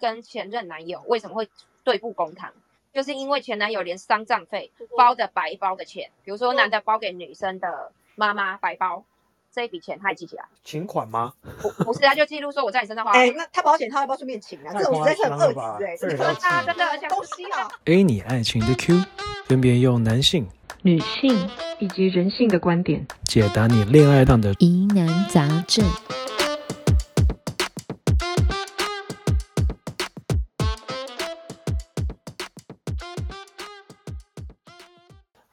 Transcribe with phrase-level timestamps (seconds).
[0.00, 1.48] 跟前任男友为什么会
[1.84, 2.52] 对簿公堂，
[2.92, 9.04] 就是因为前男友连丧葬费包的白包的钱，比如说男的包给女生的妈妈白包，
[9.52, 11.32] 这一笔钱他也记起来，请款吗？
[11.60, 14.72] 不不是，他就记录说我在你身上花了哎，那他保险他要不要顺便请啊？
[14.72, 17.68] 这种实在是很恶质哎，这个这个啊，真的，而且东西啊。
[17.86, 19.02] A 你爱情的 Q，
[19.46, 20.46] 分别用男性
[20.82, 23.06] 女性以及人性的观点。
[23.24, 25.84] 解答你恋爱上的疑难杂症。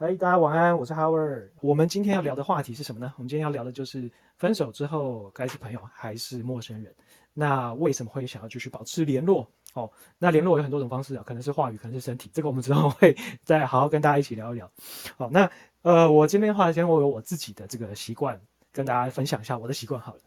[0.05, 1.49] 嗨，大家晚安，我是 Howard。
[1.61, 3.11] 我们今天要聊的话题是什么呢？
[3.17, 6.93] 我们今天要聊的就是分手之后该是朋友还是陌生人。
[7.33, 9.47] 那为什么会想要继续保持联络？
[9.73, 14.69] 哦，那联络有很多种方式啊，可能是话语，可能是身体，这个我们之后会再好好跟大家一起聊一聊。
[15.17, 15.49] 好，那
[15.81, 18.39] 呃，我今天的话，先我有我自己的这个习惯，
[18.71, 20.19] 跟大家分享一下我的习惯好了。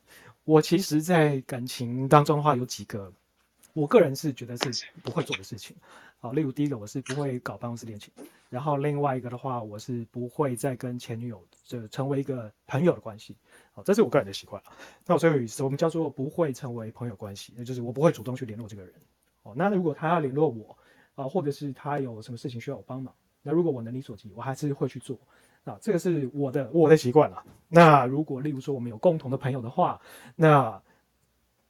[0.42, 3.12] 我其实，在感情当中的话，有几个
[3.72, 5.76] 我个人是觉得是不会做的事情。
[6.20, 8.12] 好，例如第一个，我是不会搞办公室恋情。
[8.48, 13.36] 然后另外一个的话，我是不会再跟前女友就成为一个朋友的关系，
[13.72, 14.60] 好，这是我个人的习惯。
[15.06, 18.92] 那我最后一次，我们叫做不会成为朋友关系，那就是我不会主动去联络这个人。
[19.42, 20.76] 哦，那如果他要联络我，
[21.14, 25.16] 啊，或者是他有什么事情需要我帮忙，那如果我能力所及，我还是会去做。
[25.64, 27.44] 啊，这个是我的我的习惯了。
[27.68, 30.00] 那如果例如说我们有共同的朋友的话，
[30.34, 30.82] 那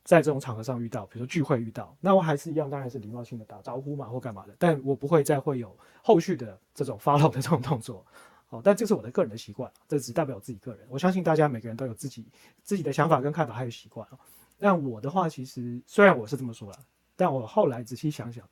[0.08, 8.02] 在这种场合上遇到，比如说聚会遇到，那我还是一样，当然是礼貌性的打招呼嘛，或干嘛的，但我不会再会有后续的这种 follow 的这种动作。
[8.46, 10.86] 好，但这是我的个人的习惯，这只代表我自己个人。
[10.88, 12.26] 我相信大家每个人都有自己
[12.62, 14.18] 自己的想法跟看法，还有习惯啊。
[14.58, 16.78] 但我的话，其实虽然我是这么说了，
[17.14, 18.48] 但我后来仔细想想，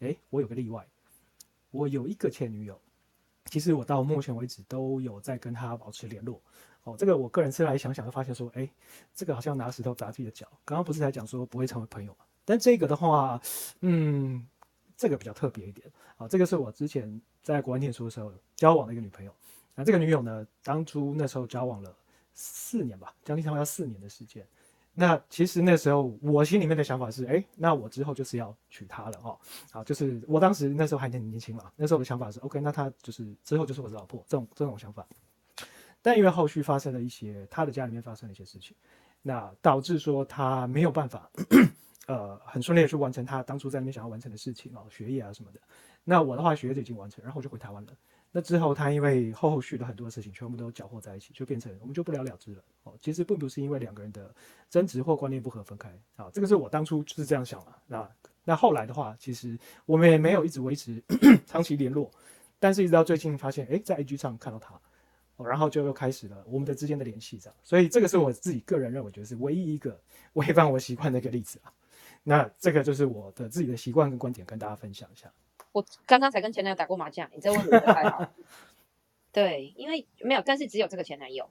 [0.00, 0.84] 诶，我有个例外，
[1.70, 2.76] 我有一个前女友，
[3.44, 6.42] 其实我到目前为止都有在跟她保持联络。
[6.88, 8.68] 哦，这个我个人是来想想，就发现说，哎，
[9.14, 10.46] 这个好像拿石头砸自己的脚。
[10.64, 12.24] 刚刚不是才讲说不会成为朋友嘛？
[12.44, 13.40] 但这个的话，
[13.80, 14.46] 嗯，
[14.96, 15.86] 这个比较特别一点。
[16.16, 19.32] 啊，这个是我之前在国外念书的时候交往的一个女朋友。
[19.74, 21.94] 那这个女友呢，当初那时候交往了
[22.34, 24.44] 四年吧，将近差不多要四年的时间。
[24.94, 29.38] 那其实那时候我心里面的想法是，哎，那我之后就是要娶她了哦。
[29.70, 35.06] 好，就是我当时那时候还很年轻嘛，那时候的想法是，OK，那她就是之后就是我的老婆，这种这种想法。
[36.02, 38.76] 但因为后续发生了一些，他的家里面发生了一些事情，
[39.22, 41.30] 那导致说他没有办法，
[42.06, 45.60] 呃，很顺利的去完成他当初在那边想要完成的事情哦，学业啊什么的。
[46.04, 47.92] 那我的话，学业就已经完成，然后我就回台湾了。
[48.30, 52.62] 那之后，他因为后后续的很多事情全部都搅和在一起，就变成我们就不了了之了。
[52.84, 54.34] 哦，其实并不是因为两个人的
[54.70, 57.82] 争执或观念不合分开啊，这个是我当初就是这样想了。
[57.86, 58.10] 那
[58.44, 61.02] 那后来的话，其实我们也没有一直维持
[61.46, 62.10] 长期联络，
[62.58, 64.78] 但是一直到最近发现，哎，在 IG 上看到他。
[65.38, 69.98] 哦，然后就又开始了我们的之间的联系，这样，所以这个是我自己个人认为，觉得是唯一一个
[70.34, 71.72] 违反我习惯的一个例子啊。
[72.22, 75.32] 那这个就是我的自己的习惯跟观点，跟大家分享一下。
[75.72, 78.30] 我刚刚才跟前男友打过麻将，你这问题不太好。
[79.32, 81.48] 对，因为没有，但是只有这个前男友，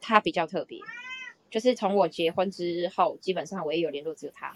[0.00, 0.80] 他比较特别，
[1.50, 4.54] 就是从我结婚之后，基本上唯一有联络只有他，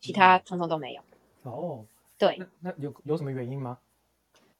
[0.00, 1.02] 其他通通都没有。
[1.42, 1.86] 哦，
[2.18, 3.78] 对，那那有有什么原因吗？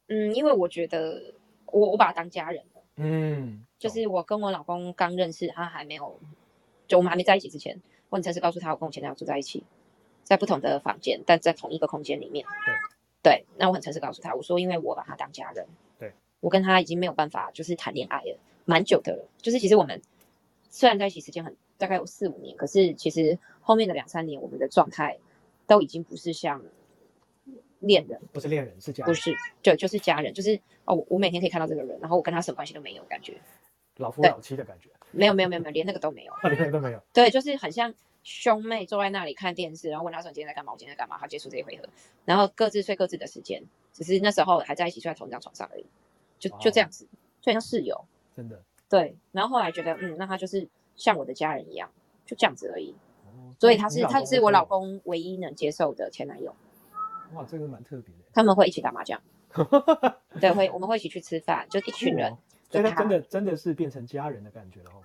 [0.08, 1.34] 嗯，因为我觉得
[1.66, 6.18] 我我把他当家人了，嗯，就是我跟我老公刚认识，他还没有，
[6.88, 9.64] 就我们还没在一起之前，我很诚实告诉他，我跟我前男友住在一起，
[10.24, 12.46] 在不同的房间，但在同一个空间里面。
[13.22, 15.66] 对，那我很诚实告诉他，我说因为我把他当家人，
[15.98, 19.28] 对我跟他已经没有办法就是谈恋爱了，蛮久的了。
[19.38, 20.00] 就是其实我们
[20.70, 25.18] 虽然在一起时间很大概有四五年，可是其实后面的两三年，我们的状态
[25.66, 26.62] 都已经不是像
[27.86, 33.40] 恋人，不是恋人，是家人，不是，对，就是家人，就是哦，我我每天可以看到这个人，然后我跟他什么关系都没有，感觉
[33.96, 36.32] 老夫老妻的感觉，没有没有没有没有，连那个都没有。
[36.44, 37.02] 连那个都没有。
[37.12, 41.84] 对，就是很像兄妹坐在那里看电视，然后问他说你今天在干嘛，我今天在干嘛，好结束这一回合，
[42.24, 45.86] 然后各自睡各自的时间，只是那时候还在一起睡在同一张床上而已，
[46.38, 47.06] 就就这样子，
[47.40, 48.04] 就很像室友。
[48.36, 48.62] 真的。
[48.88, 51.90] 对，然后后来觉得嗯，那他就是像我的家人一样，
[52.24, 52.94] 就这样子而已。
[53.24, 56.54] 哦所以他是他是我老公唯一能接受的前男友，
[57.34, 58.24] 哇，这个蛮特别的。
[58.32, 59.20] 他们会一起打麻将，
[60.40, 62.38] 对，会我们会一起去吃饭，就一群人哦，
[62.70, 65.02] 所以他真的真的是变成家人的感觉了哦。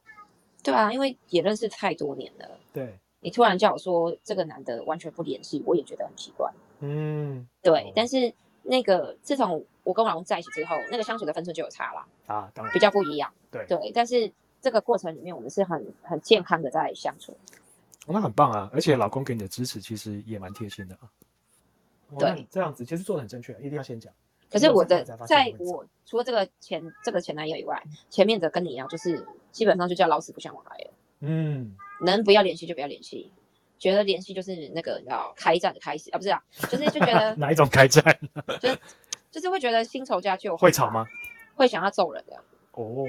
[0.63, 6.51] 对啊，因为也认识太多年了，对，你突然叫我说这个男的完全不联系，我也觉得很奇怪。
[6.79, 8.33] 嗯，对哦，但是
[8.63, 13.33] 那个自从我跟我老公在一起之后，那个相处的分寸就有差了，啊，当然比较不一样。
[13.49, 14.31] 对，对，但是
[14.61, 17.31] 这个过程里面，我们是很很健康的在相处。
[18.07, 21.09] 哦那很棒啊，而且老公给你的支持其实也蛮贴心的啊。
[22.19, 24.11] 对这样子其实做的很正确，一定要先讲。
[24.49, 30.91] 可是我的在我除了这个前这个前男友以外，前面的跟你一样，就是基本上就叫老死不相往来了，
[31.21, 33.31] 嗯，能不要联系就不要联系。
[33.79, 38.03] 觉得联系就是那个你知道开战的开始啊，不是啊，就是就觉得 哪一种开战？
[39.31, 41.07] 就是会觉得新仇加旧，会吵吗？
[41.55, 42.35] 会想要揍人的。
[42.73, 43.05] 哦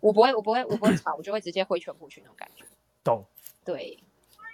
[0.00, 2.64] 我不会，我不会，我不会吵，我就会直接挥拳过去那种感觉。
[3.02, 3.24] 懂
[3.64, 3.98] 对，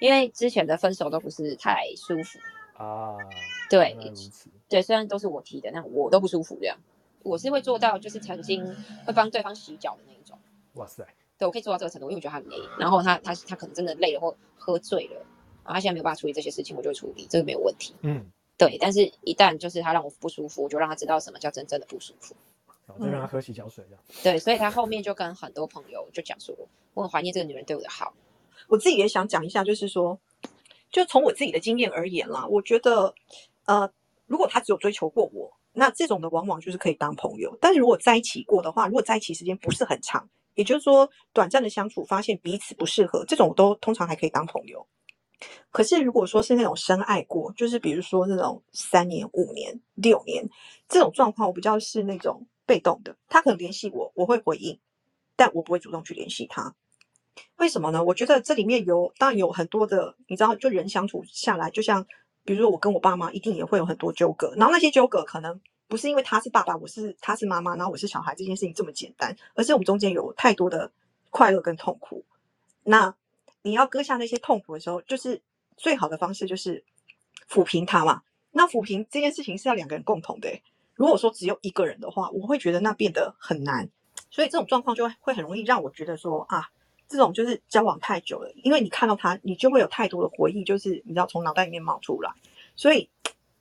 [0.01, 2.39] 因为之前的分手都不是太舒服。
[2.83, 3.17] 啊。
[3.71, 3.97] 对。
[4.69, 6.77] 对，虽然都是我提的，但我都不舒服这样。
[7.23, 8.65] 我是会做到，就是曾经
[9.07, 10.39] 会帮对方洗脚的那一种。
[10.75, 11.07] 哇塞，
[11.39, 15.15] 对我可以做到这个程度，因为我觉得他很累，然后他他他可能真的累了或喝醉了，
[15.65, 17.95] 然后他现在没有办法处理这些事情，我就会处理，这个没有问题。
[18.03, 18.27] 嗯，
[18.59, 22.35] 对，但是一旦就是他让我不舒服，我就让他知道什么叫真正的不舒服。
[22.87, 24.03] 然后再让他喝洗脚水这样。
[24.23, 26.55] 对，所以他后面就跟很多朋友就讲说，
[26.95, 28.13] 我很怀念这个女人对我的好。
[28.69, 30.19] 我自己也想讲一下，就是说，
[30.91, 33.15] 就从我自己的经验而言啦，我觉得，
[33.69, 33.93] 呃，
[34.27, 37.55] 如果他只有追求过我，那这种的往往就是可以当朋友。
[37.61, 44.87] 但是如果在一起过的话，如果在一起时间不是很长，也就是说短暂的相处，发现彼此不适合，这种都通常还可以当朋友。
[45.71, 50.49] 可是如果说是那种深爱过，就是比如说那种三年、五年、六年
[50.89, 53.15] 这种状况，我比较是那种被动的。
[53.29, 54.81] 他可能联系我，我会回应，
[55.37, 56.75] 但我不会主动去联系他。
[57.57, 58.03] 为什么呢？
[58.03, 62.07] 我觉得这里面有当然有很多的，你知道，就人相处下来，就像
[62.49, 64.55] 比如说我跟我爸妈，一定也会有很多纠葛。
[64.57, 70.91] 然后那些纠葛可能不是因为他是爸爸，我是他是妈妈，然后我是小孩这件事情这么简单，而是我们中间有太多的
[71.29, 72.25] 快乐跟痛苦。
[72.85, 73.15] 那
[73.61, 75.43] 你要割下那些痛苦的时候，就是
[75.77, 76.83] 最好的方式就是
[77.51, 78.23] 抚平它嘛。
[78.51, 80.49] 那抚平这件事情是要两个人共同的。
[80.95, 83.91] 如果说只有一个人的话，我会觉得那变得很难。
[84.31, 86.71] 所以这种状况就会很容易让我觉得说啊，
[87.09, 92.31] 这种就是交往太久了，因为你看到他，你就会有太多的回忆，就是你知道从脑袋里面冒出来。
[92.77, 93.09] 所以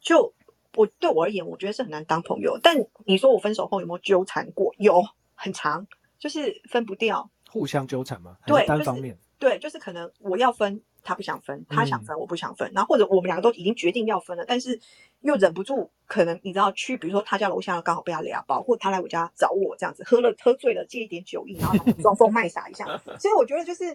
[0.01, 0.33] 就
[0.75, 2.59] 我对我而言，我觉得是很难当朋友。
[2.61, 4.75] 但你说我分手后有没有纠缠过？
[4.77, 5.01] 有，
[5.33, 5.87] 很长，
[6.19, 7.29] 就是分不掉。
[7.49, 8.37] 互相纠缠吗？
[8.41, 9.17] 还对是单就是方面？
[9.39, 12.69] 对，就是可能我要分，他不想分；他想分，我不想分。
[12.75, 14.77] 然后或者我们两个都已经决定要分了，但是
[15.21, 22.85] 又忍不住，可能你知道去，比如说他家楼下刚好被他俩包，或者他来我家找我这样子，喝了喝醉了借一点酒意，然后装疯卖傻一下。
[23.17, 23.85] 所以我觉得就是，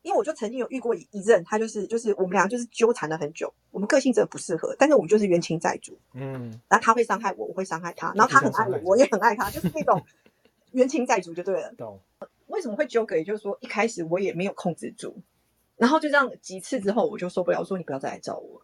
[0.00, 5.98] 因为我就曾经有遇过一一任，他就是就是我们俩就是纠缠了很久，我们个性真的不适合，但是我们就是冤亲债主。
[6.14, 10.02] 嗯，然后他会伤害我，我会伤害他，然后他很爱我，我也很爱他，就是那种
[10.72, 11.70] 冤亲债主就对了。
[11.78, 12.00] 懂。
[12.48, 13.16] 为什么会纠葛？
[13.16, 15.16] 也就是说，一开始我也没有控制住，
[15.76, 18.62] 然后就这样几次之后，我就受不了，我说你不要再来找我。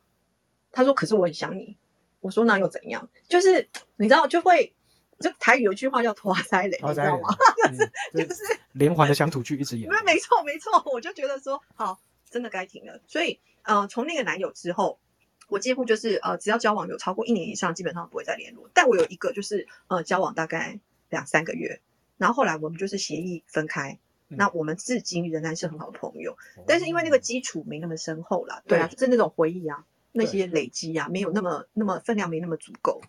[0.72, 1.76] 他说：“可是我很想你。”
[2.20, 4.72] 我说：“那又怎样？”就是你知道，就会
[5.18, 7.28] 就台语有一句话叫“拖塞雷”，你知道吗？
[7.68, 7.76] 嗯
[8.12, 9.90] 就就是是连环的乡土剧一直演因。
[9.90, 13.00] 为没错没错，我就觉得说好，真的该停了。
[13.06, 15.00] 所以呃，从那个男友之后，
[15.48, 18.70] 我几乎就是呃，只要交往有超过一年以上，基本上不会再联络。
[18.72, 20.78] 但我有一个就是呃，交往大概
[21.08, 21.80] 两三个月，
[22.16, 23.98] 然后后来我们就是协议分开。
[24.30, 26.36] 嗯那我们至今仍然是很好的朋友，
[26.66, 33.00] 但是因为那个哦基础没那么深厚了，对啊，就是那种回忆啊，那些累积啊，没有那么那么分量没那么足够。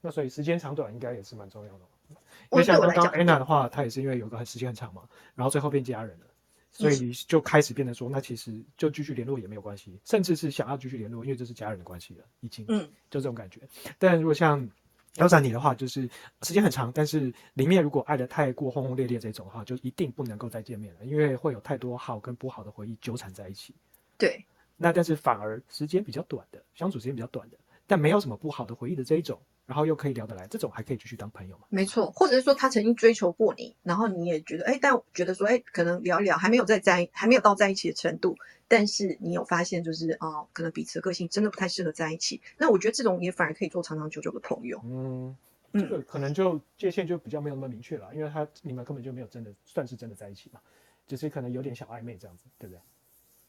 [0.00, 1.88] 那所以时间长短应该也是蛮重要的哦。
[2.10, 2.16] 因
[2.50, 5.02] 我为像刚刚 Anna 的话，她也是因为有个很时间很长嘛，
[5.34, 6.26] 然后最后变家人了，
[6.72, 13.60] 所以就开始变得说，那其实就继续联络也没有关系，甚至是想要继续联络，因为这是家人的关系了，已经，嗯，就这种感觉。
[13.98, 14.68] 但如果像
[15.16, 16.08] 要是你的话，就是
[16.42, 23.74] 时间很长，但是里面如果爱的太过轰轰烈烈这种的话，就一定不能够再见面了，因为会有太多好跟不好的回忆纠缠在一起。
[24.16, 24.44] 对，
[24.76, 31.64] 那但是反而时间比较短的，相处时间比较短的，但没有什么不好的回忆的这一种，然后又可以聊得来，这种还可以继续当朋友嘛？
[31.68, 38.36] 没错，或者是说他曾经追求过你，然后你也觉得哎，但觉得说哎，可能聊一聊还没有在在还没有到在一起的程度，
[38.66, 44.80] 但是你有发现就是啊、可能彼此的个性真的不太适合在一起，那我觉得这种也反而可以做长长久久的朋友。
[44.82, 45.36] 嗯，
[45.72, 50.58] 嗯这个可能就界限就比较没有那么明确了，因为他你们根本就没有真的算是真的在一起嘛，
[51.06, 52.80] 只是可能有点小暧昧这样子，对不对？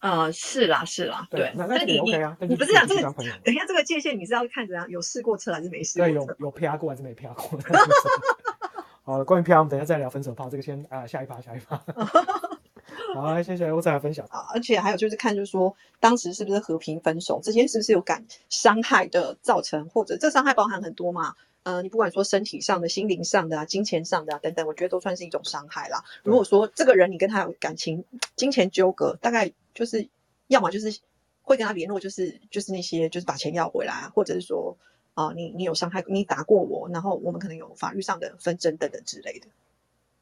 [0.02, 6.20] 呃，是啦是啦，对，那那你你 OK 啊，你不是讲这个等一下，这个界限你是要看怎样，有试过车还是没试过对，车？
[6.20, 7.60] 有有啪过还是没啪过？
[9.04, 11.80] 好，关于啪，我们等一下再聊分手炮，这个先啊、下一趴下一趴。
[13.14, 14.26] 好，谢谢我再来分享。
[14.32, 21.36] 啊，而且还有就是看，就是说当时是不是和平分手，这件是不是有感伤害的造成，或者这伤害包含很多嘛？
[21.64, 26.04] 呃，你不管说身体上的、心灵上的啊、金钱上的啊等等，我觉得都算是一种伤害啦。
[26.24, 28.04] 如果说这个人你跟他有感情、
[28.36, 30.10] 金钱纠葛，大概就是
[30.48, 31.00] 要么就是
[31.44, 34.78] 会跟他联络，就是就是那些就是把钱要回来啊，或者是说
[35.14, 39.48] 啊、你你有伤害，你打过我，然后我们可能有法律上的纷争等等之类的。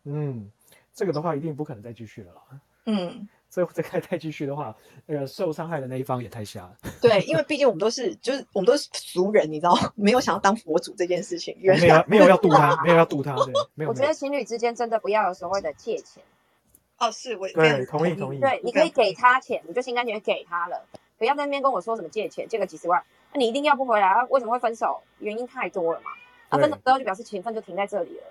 [0.03, 0.51] 嗯，
[0.93, 2.41] 这个的话一定不可能再继续了啦。
[2.85, 4.75] 嗯，这这个再继续的话，
[5.05, 6.77] 那个受伤害的那一方也太瞎了。
[7.01, 11.55] 对，因为毕竟我们都是，就是我们都是俗人，你知道， 没有想要当佛祖这件事情。
[11.59, 13.89] 原没有来没有要渡他， 没有要渡他，对，没有。
[13.89, 16.23] 我觉得情侣之间真的不要有所谓的借钱，
[16.99, 20.85] 哦，是我对同意同意对，你可以给他钱，你就心甘情愿给他了，
[21.17, 23.03] 不要在那边跟我说什么借钱，借个几十万，
[23.33, 25.01] 那你一定要不回来，啊为什么会分手？
[25.17, 26.11] 原因太多了嘛。
[26.49, 28.23] 啊，分手之后就表示情分就停在这里了。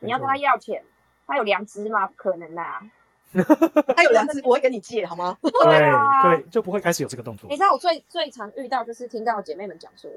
[0.00, 0.84] 你要跟他要钱，
[1.26, 2.06] 他有良知吗？
[2.06, 2.90] 不可能啊呐、
[3.96, 5.36] 他有良知不会跟你借好吗？
[5.42, 7.56] 对啊对，就不会开始有这个动作你。
[7.56, 10.10] 知道我最最常遇到就是听到姐妹们讲说，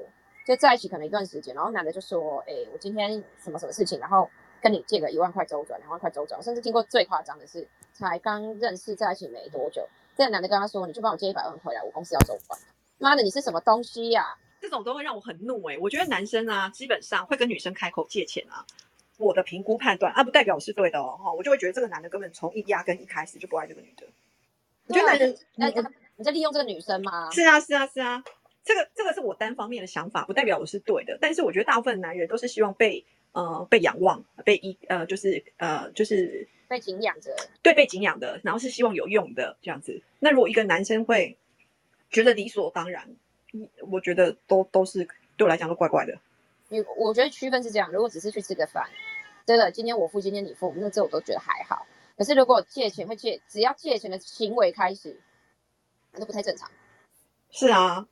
[0.46, 4.30] 就在一起可能一段时间，然后男的就说，哎、我今天什么什么事情，然后
[4.62, 12.58] 跟你借个一万块周转，两万块周转，我甚至听过最夸张的是，才刚认识在一起没多久，这个男的跟他说，你就帮我借一百万回来，我公司要周转。
[12.98, 18.64] 妈的，你是什么东西呀、这种都会让我很怒哎、我觉得男生啊，基本上会跟女生开口借钱啊。
[19.18, 24.06] 我的评估判断啊，不代表我是对的哦，哈，我就会觉得这个男的根本从一压根一开始就不爱这个女的。
[24.86, 27.30] 我觉得男人，那嗯你在利用这个女生吗？
[27.30, 28.24] 是啊，是啊，是啊，
[28.64, 31.18] 这个这个是我单方面的想法，不代表我是对的。
[31.20, 40.00] 但是我觉得大部分男人都是希望被呃被仰望，被依呃就是呃就是被敬仰着，对被敬仰的，然后是希望有用的这样子。
[40.20, 41.36] 那如果一个男生会
[42.10, 43.16] 觉得理所当然，
[43.52, 45.06] 嗯我觉得都都是
[45.36, 46.18] 对我来讲都怪怪的。
[46.68, 48.88] 你我觉得区分是这样，如果只是去吃个饭，
[49.48, 51.86] 这个今天我付，今天你付，那这我都觉得还好。
[52.18, 55.18] 可是如果借钱会借，只要借钱的行为开始，
[56.12, 56.70] 那都不太正常。
[57.50, 58.06] 是啊，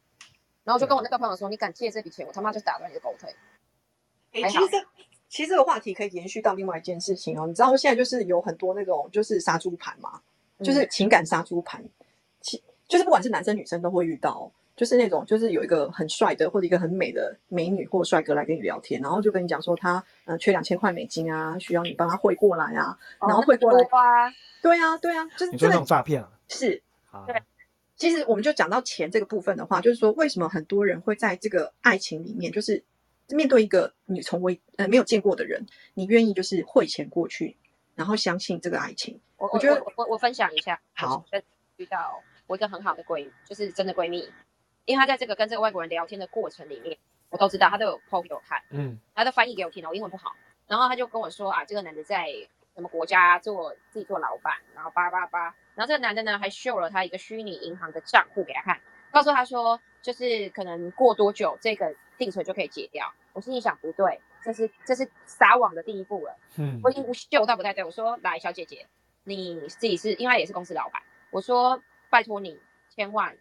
[0.65, 3.37] 然后我就跟我那个朋友说，你敢借这笔钱，我他妈就打断你的狗腿。
[4.33, 4.87] 诶还好其实这
[5.29, 7.47] 其实这个话题可以延续到另外一件事情哦。
[7.47, 10.23] 你知道现在就是有很多那种就是杀猪盘嘛，
[10.61, 11.85] 就是嗯情感杀猪盘，
[12.41, 24.31] 其就是不管是男生女生都会遇到哦、就是那种就是有一个很帅的或者一个很美的美女或帅哥来跟你聊天，然后就跟你讲说他呃缺两千块美金啊，需要你帮他汇过来啊，然后汇过来，啊，
[24.63, 26.31] 对啊对啊，就是你说那种诈骗啊？
[26.49, 27.43] 是啊，对
[27.97, 32.85] 其实我们就讲到钱这个部分的话，就是说为什么很多人会在这个爱情里面，就是
[33.31, 35.65] 面对一个你从未呃没有见过的人，
[35.95, 37.57] 你愿意就是汇钱过去，
[37.95, 39.19] 然后相信这个爱情。
[39.39, 41.43] 我我觉得我我我分享一下，好，我
[41.79, 44.29] 遇到我一个很好的闺蜜，就是真的闺蜜，
[44.87, 46.97] 因为他在这个跟这个外国人聊天的过程里面，
[47.29, 50.35] 我都知道，他都有 PO 给我看，嗯，他都翻译给我听了，我英文不好，
[50.67, 52.29] 然后他就跟我说啊，这个男的在
[52.75, 63.13] 什么国家做自己做老板，然后叭叭叭，然后这个男的呢还秀了他一个虚拟银行的账户给他看，告诉他说，就是可能过多久这个定存就可以解掉。
[63.33, 66.37] 我心里想，不对，这是这是撒网的第一步了。
[66.57, 68.87] 嗯我已经秀到不太对，我说来，小姐姐，
[69.25, 73.37] 你自己是因为她也是公司老板，我说拜托你千万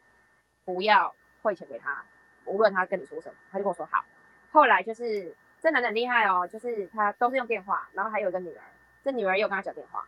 [0.65, 2.03] 不要汇钱给他，
[2.45, 4.03] 无论他跟你说什么，他就跟我说好。
[4.51, 8.63] 后来就是这男的很厉害哦，就是他都是用电话，然后还有一个女儿，
[9.03, 10.03] 这女儿也有跟他讲电话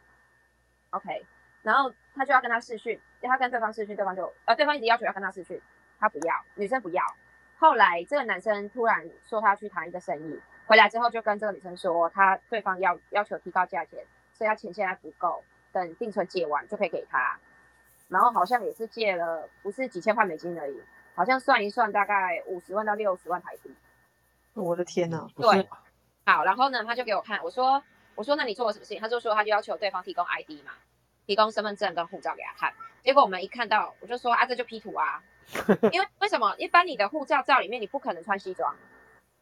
[0.89, 1.24] ，OK，
[1.62, 5.62] 然后他就要跟他视讯，他跟对方视讯，对方就呃对方一直要求要跟他视讯，
[6.00, 7.03] 他不要，女生不要。
[7.60, 14.03] 后来这个男生突然说他去谈一个生意，回来之后就跟这个女生说，他对方要要求提高价钱，
[14.34, 17.38] 所以他钱现在不够，等定存借完就可以给他。
[18.10, 20.82] 然后好像也是借了，不是几千块美金而已，
[21.18, 23.74] 好像算一算大概五十万到六十万台币。
[24.54, 25.28] 我的天呐！
[25.36, 25.68] 不是对
[26.26, 27.82] 好，然后呢，他就给我看，我说
[28.14, 29.02] 我说那你做了什么事情？
[29.02, 30.74] 他就说他就要求对方提供 ID 嘛，
[31.26, 32.74] 提供身份证跟护照给他看。
[33.04, 35.24] 结果我们一看到，我就说啊，这就 P 图啊，
[35.92, 36.56] 因为为什么？
[36.58, 38.76] 一般你的护照照里面你不可能穿西装，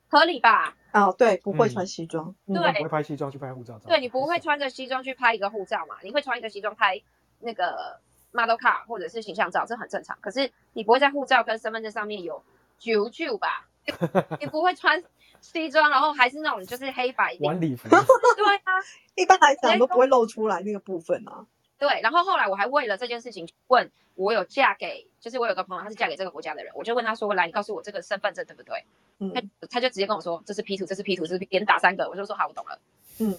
[0.07, 0.75] 合理吧？
[0.93, 5.97] 哦，对，不会嗯穿西装，你对不会拍西装去拍护照照，对你不会穿着西装去拍一个护照嘛？
[6.03, 7.01] 你会穿一个西装拍
[7.39, 7.99] 那个
[8.35, 10.17] model car 或者是形象照，这很正常。
[10.21, 12.43] 可是你不会在护照跟身份证上面有
[12.77, 13.67] 九九吧？
[14.41, 15.03] 你不会穿
[15.41, 17.41] 西装，然后还是那种就是黑白领。
[17.41, 18.73] 晚礼服， 对啊，
[19.15, 21.45] 一般来讲都不会露出来那个部分啊。
[21.77, 22.01] 对。
[22.01, 28.83] 然后后来我还为了这件事情问我有嫁给，就是我有个朋友，他是嫁给这个国家的人，我就问他说：“来，你告诉我这个身份证对不对？”
[29.19, 32.79] 嗯他他就直接跟我说：“这是 P 图，这是 P 图，这是连打三个。”我就说：“好，我懂了。”
[33.19, 33.37] 嗯，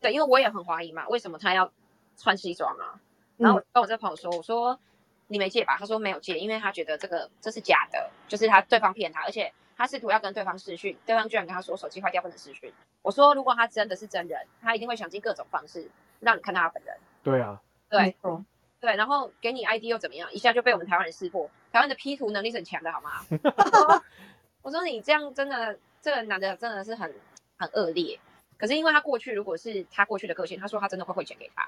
[0.00, 1.70] 对，因为我也很怀疑嘛，为什么他要
[2.18, 3.00] 穿西装啊？
[3.36, 4.78] 然后我跟我这个朋友说，我说
[5.26, 5.76] 你没借吧？
[5.78, 12.72] 他说没有借，因为他觉得这个这是假的，就是他对方骗他，而且他试图要跟对方视讯，对方居然跟他说手机坏掉不能视讯。
[13.02, 16.96] 我说如果他真的是真人，他一定会想尽各种方式让你看到他本人。
[17.22, 18.16] 对啊，对
[18.80, 20.30] 对，然后给你 ID 又怎么样？
[20.32, 23.10] 一下就被我们台湾人识破，台湾的 P 图能力是很强的，好吗？
[24.60, 27.14] 我说你这样真的，这个男的真的是很
[27.56, 28.20] 很恶劣。
[28.58, 31.66] 可是因为他过去如果是他过去的个性，他说他真的会汇钱给他，